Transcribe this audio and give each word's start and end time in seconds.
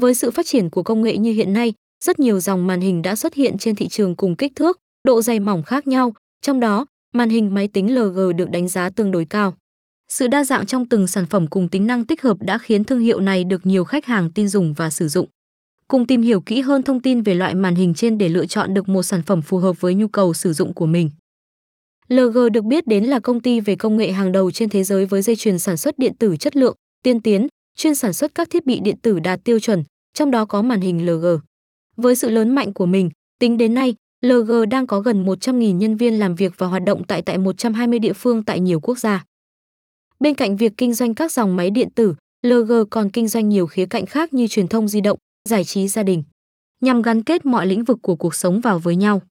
Với 0.00 0.14
sự 0.14 0.30
phát 0.30 0.46
triển 0.46 0.70
của 0.70 0.82
công 0.82 1.02
nghệ 1.02 1.16
như 1.16 1.32
hiện 1.32 1.52
nay, 1.52 1.72
rất 2.04 2.18
nhiều 2.18 2.40
dòng 2.40 2.66
màn 2.66 2.80
hình 2.80 3.02
đã 3.02 3.16
xuất 3.16 3.34
hiện 3.34 3.58
trên 3.58 3.76
thị 3.76 3.88
trường 3.88 4.16
cùng 4.16 4.36
kích 4.36 4.52
thước, 4.56 4.78
độ 5.04 5.22
dày 5.22 5.40
mỏng 5.40 5.62
khác 5.62 5.86
nhau, 5.86 6.14
trong 6.42 6.60
đó, 6.60 6.86
màn 7.14 7.30
hình 7.30 7.54
máy 7.54 7.68
tính 7.68 7.94
LG 7.94 8.36
được 8.36 8.50
đánh 8.50 8.68
giá 8.68 8.90
tương 8.90 9.10
đối 9.10 9.24
cao. 9.24 9.54
Sự 10.08 10.28
đa 10.28 10.44
dạng 10.44 10.66
trong 10.66 10.88
từng 10.88 11.06
sản 11.06 11.26
phẩm 11.26 11.46
cùng 11.46 11.68
tính 11.68 11.86
năng 11.86 12.04
tích 12.04 12.22
hợp 12.22 12.36
đã 12.40 12.58
khiến 12.58 12.84
thương 12.84 13.00
hiệu 13.00 13.20
này 13.20 13.44
được 13.44 13.66
nhiều 13.66 13.84
khách 13.84 14.06
hàng 14.06 14.30
tin 14.30 14.48
dùng 14.48 14.72
và 14.72 14.90
sử 14.90 15.08
dụng. 15.08 15.26
Cùng 15.88 16.06
tìm 16.06 16.22
hiểu 16.22 16.40
kỹ 16.40 16.60
hơn 16.60 16.82
thông 16.82 17.00
tin 17.00 17.22
về 17.22 17.34
loại 17.34 17.54
màn 17.54 17.74
hình 17.74 17.94
trên 17.94 18.18
để 18.18 18.28
lựa 18.28 18.46
chọn 18.46 18.74
được 18.74 18.88
một 18.88 19.02
sản 19.02 19.22
phẩm 19.22 19.42
phù 19.42 19.58
hợp 19.58 19.80
với 19.80 19.94
nhu 19.94 20.08
cầu 20.08 20.34
sử 20.34 20.52
dụng 20.52 20.74
của 20.74 20.86
mình. 20.86 21.10
LG 22.08 22.38
được 22.52 22.64
biết 22.64 22.86
đến 22.86 23.04
là 23.04 23.20
công 23.20 23.40
ty 23.40 23.60
về 23.60 23.76
công 23.76 23.96
nghệ 23.96 24.12
hàng 24.12 24.32
đầu 24.32 24.50
trên 24.50 24.68
thế 24.68 24.84
giới 24.84 25.06
với 25.06 25.22
dây 25.22 25.36
chuyền 25.36 25.58
sản 25.58 25.76
xuất 25.76 25.98
điện 25.98 26.12
tử 26.18 26.36
chất 26.36 26.56
lượng, 26.56 26.76
tiên 27.02 27.20
tiến, 27.20 27.46
chuyên 27.76 27.94
sản 27.94 28.12
xuất 28.12 28.34
các 28.34 28.50
thiết 28.50 28.66
bị 28.66 28.80
điện 28.80 28.96
tử 29.02 29.18
đạt 29.20 29.40
tiêu 29.44 29.60
chuẩn, 29.60 29.84
trong 30.14 30.30
đó 30.30 30.44
có 30.44 30.62
màn 30.62 30.80
hình 30.80 31.06
LG. 31.06 31.26
Với 31.96 32.16
sự 32.16 32.30
lớn 32.30 32.54
mạnh 32.54 32.72
của 32.72 32.86
mình, 32.86 33.10
tính 33.38 33.56
đến 33.56 33.74
nay, 33.74 33.94
LG 34.22 34.68
đang 34.70 34.86
có 34.86 35.00
gần 35.00 35.24
100.000 35.24 35.76
nhân 35.76 35.96
viên 35.96 36.18
làm 36.18 36.34
việc 36.34 36.52
và 36.58 36.66
hoạt 36.66 36.84
động 36.84 37.04
tại 37.04 37.22
tại 37.22 37.38
120 37.38 37.98
địa 37.98 38.12
phương 38.12 38.42
tại 38.42 38.60
nhiều 38.60 38.80
quốc 38.80 38.98
gia. 38.98 39.24
Bên 40.20 40.34
cạnh 40.34 40.56
việc 40.56 40.72
kinh 40.76 40.94
doanh 40.94 41.14
các 41.14 41.32
dòng 41.32 41.56
máy 41.56 41.70
điện 41.70 41.88
tử, 41.94 42.14
LG 42.42 42.72
còn 42.90 43.10
kinh 43.10 43.28
doanh 43.28 43.48
nhiều 43.48 43.66
khía 43.66 43.86
cạnh 43.86 44.06
khác 44.06 44.34
như 44.34 44.46
truyền 44.46 44.68
thông 44.68 44.88
di 44.88 45.00
động, 45.00 45.18
giải 45.48 45.64
trí 45.64 45.88
gia 45.88 46.02
đình, 46.02 46.22
nhằm 46.80 47.02
gắn 47.02 47.22
kết 47.22 47.46
mọi 47.46 47.66
lĩnh 47.66 47.84
vực 47.84 47.98
của 48.02 48.16
cuộc 48.16 48.34
sống 48.34 48.60
vào 48.60 48.78
với 48.78 48.96
nhau. 48.96 49.22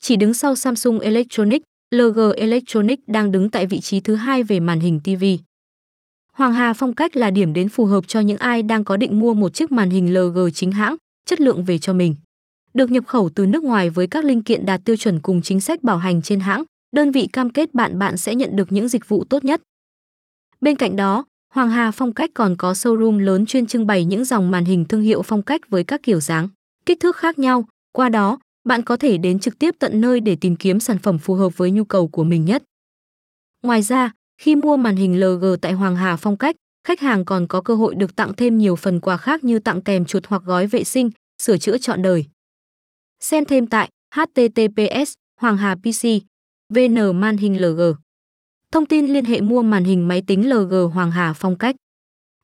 Chỉ 0.00 0.16
đứng 0.16 0.34
sau 0.34 0.56
Samsung 0.56 1.00
Electronics, 1.00 1.64
LG 1.94 2.18
Electronics 2.36 3.02
đang 3.06 3.32
đứng 3.32 3.50
tại 3.50 3.66
vị 3.66 3.80
trí 3.80 4.00
thứ 4.00 4.14
hai 4.14 4.42
về 4.42 4.60
màn 4.60 4.80
hình 4.80 5.00
TV. 5.04 5.24
Hoàng 6.40 6.52
Hà 6.52 6.72
phong 6.72 6.94
cách 6.94 7.16
là 7.16 7.30
điểm 7.30 7.52
đến 7.52 7.68
phù 7.68 7.84
hợp 7.84 8.08
cho 8.08 8.20
những 8.20 8.36
ai 8.36 8.62
đang 8.62 8.84
có 8.84 8.96
định 8.96 9.20
mua 9.20 9.34
một 9.34 9.54
chiếc 9.54 9.72
màn 9.72 9.90
hình 9.90 10.14
LG 10.14 10.38
chính 10.54 10.72
hãng, 10.72 10.96
chất 11.26 11.40
lượng 11.40 11.64
về 11.64 11.78
cho 11.78 11.92
mình. 11.92 12.14
Được 12.74 12.90
nhập 12.90 13.06
khẩu 13.06 13.30
từ 13.34 13.46
nước 13.46 13.62
ngoài 13.62 13.90
với 13.90 14.06
các 14.06 14.24
linh 14.24 14.42
kiện 14.42 14.66
đạt 14.66 14.80
tiêu 14.84 14.96
chuẩn 14.96 15.20
cùng 15.20 15.42
chính 15.42 15.60
sách 15.60 15.82
bảo 15.82 15.98
hành 15.98 16.22
trên 16.22 16.40
hãng, 16.40 16.64
đơn 16.96 17.10
vị 17.10 17.28
cam 17.32 17.50
kết 17.50 17.74
bạn 17.74 17.98
bạn 17.98 18.16
sẽ 18.16 18.34
nhận 18.34 18.56
được 18.56 18.72
những 18.72 18.88
dịch 18.88 19.08
vụ 19.08 19.24
tốt 19.24 19.44
nhất. 19.44 19.62
Bên 20.60 20.76
cạnh 20.76 20.96
đó, 20.96 21.24
Hoàng 21.54 21.70
Hà 21.70 21.90
Phong 21.90 22.12
cách 22.12 22.30
còn 22.34 22.56
có 22.56 22.72
showroom 22.72 23.18
lớn 23.18 23.46
chuyên 23.46 23.66
trưng 23.66 23.86
bày 23.86 24.04
những 24.04 24.24
dòng 24.24 24.50
màn 24.50 24.64
hình 24.64 24.84
thương 24.84 25.02
hiệu 25.02 25.22
phong 25.22 25.42
cách 25.42 25.60
với 25.68 25.84
các 25.84 26.02
kiểu 26.02 26.20
dáng, 26.20 26.48
kích 26.86 27.00
thước 27.00 27.16
khác 27.16 27.38
nhau. 27.38 27.64
Qua 27.92 28.08
đó, 28.08 28.38
bạn 28.64 28.82
có 28.82 28.96
thể 28.96 29.18
đến 29.18 29.38
trực 29.38 29.58
tiếp 29.58 29.74
tận 29.78 30.00
nơi 30.00 30.20
để 30.20 30.36
tìm 30.36 30.56
kiếm 30.56 30.80
sản 30.80 30.98
phẩm 30.98 31.18
phù 31.18 31.34
hợp 31.34 31.56
với 31.56 31.70
nhu 31.70 31.84
cầu 31.84 32.08
của 32.08 32.24
mình 32.24 32.44
nhất. 32.44 32.62
Ngoài 33.62 33.82
ra, 33.82 34.12
khi 34.40 34.56
mua 34.56 34.76
màn 34.76 34.96
hình 34.96 35.20
LG 35.20 35.44
tại 35.62 35.72
Hoàng 35.72 35.96
Hà 35.96 36.16
Phong 36.16 36.36
cách, 36.36 36.56
khách 36.86 37.00
hàng 37.00 37.24
còn 37.24 37.46
có 37.46 37.60
cơ 37.60 37.74
hội 37.74 37.94
được 37.94 38.16
tặng 38.16 38.32
thêm 38.36 38.58
nhiều 38.58 38.76
phần 38.76 39.00
quà 39.00 39.16
khác 39.16 39.44
như 39.44 39.58
tặng 39.58 39.82
kèm 39.82 40.04
chuột 40.04 40.26
hoặc 40.26 40.42
gói 40.44 40.66
vệ 40.66 40.84
sinh, 40.84 41.10
sửa 41.42 41.58
chữa 41.58 41.78
trọn 41.78 42.02
đời. 42.02 42.24
Xem 43.20 43.44
thêm 43.44 43.66
tại 43.66 43.88
https 44.14 45.12
Hoàng 45.40 45.56
Hà 45.56 45.74
PC 45.74 46.06
VN 46.74 47.20
màn 47.20 47.36
hình 47.36 47.62
LG. 47.62 47.80
Thông 48.72 48.86
tin 48.86 49.06
liên 49.06 49.24
hệ 49.24 49.40
mua 49.40 49.62
màn 49.62 49.84
hình 49.84 50.08
máy 50.08 50.22
tính 50.26 50.50
LG 50.50 50.74
Hoàng 50.92 51.10
Hà 51.10 51.32
phong 51.32 51.58
cách. 51.58 51.76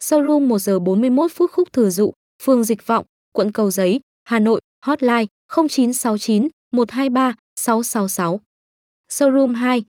Showroom 0.00 0.46
1 0.46 0.58
giờ 0.58 0.78
41 0.78 1.32
phút 1.32 1.50
khúc 1.50 1.72
thừa 1.72 1.90
dụ, 1.90 2.12
phường 2.42 2.64
Dịch 2.64 2.86
Vọng, 2.86 3.04
quận 3.32 3.52
Cầu 3.52 3.70
Giấy, 3.70 4.00
Hà 4.24 4.38
Nội, 4.38 4.60
hotline 4.84 5.26
0969 5.56 6.48
123 6.72 7.34
666. 7.56 8.40
Showroom 9.10 9.54
2, 9.54 9.84